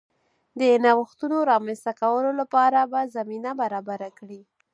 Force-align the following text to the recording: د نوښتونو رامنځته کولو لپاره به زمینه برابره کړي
د 0.59 0.61
نوښتونو 0.85 1.37
رامنځته 1.51 1.91
کولو 2.01 2.31
لپاره 2.41 2.79
به 2.91 3.01
زمینه 3.15 3.51
برابره 3.61 4.09
کړي 4.19 4.41